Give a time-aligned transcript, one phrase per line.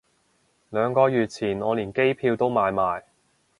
[0.71, 3.03] 兩個月前我連機票都買埋